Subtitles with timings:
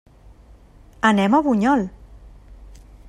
[1.09, 1.85] Anem a Bunyol.